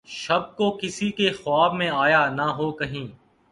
[0.07, 3.07] شب کو‘ کسی کے خواب میں آیا نہ ہو‘ کہیں!